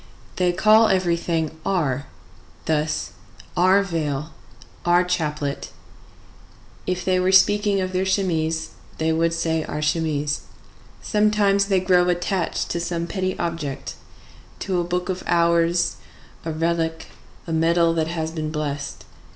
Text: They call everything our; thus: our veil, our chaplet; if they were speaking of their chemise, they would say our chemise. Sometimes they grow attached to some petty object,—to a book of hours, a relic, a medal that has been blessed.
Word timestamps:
They 0.37 0.51
call 0.51 0.87
everything 0.87 1.51
our; 1.63 2.07
thus: 2.65 3.11
our 3.55 3.83
veil, 3.83 4.31
our 4.83 5.03
chaplet; 5.03 5.69
if 6.87 7.05
they 7.05 7.19
were 7.19 7.31
speaking 7.31 7.79
of 7.81 7.93
their 7.93 8.03
chemise, 8.05 8.71
they 8.97 9.13
would 9.13 9.31
say 9.31 9.63
our 9.65 9.79
chemise. 9.83 10.41
Sometimes 11.03 11.65
they 11.67 11.79
grow 11.79 12.09
attached 12.09 12.71
to 12.71 12.79
some 12.79 13.05
petty 13.05 13.37
object,—to 13.37 14.79
a 14.79 14.83
book 14.83 15.09
of 15.09 15.21
hours, 15.27 15.97
a 16.45 16.51
relic, 16.51 17.05
a 17.45 17.53
medal 17.53 17.93
that 17.93 18.07
has 18.07 18.31
been 18.31 18.49
blessed. 18.51 19.05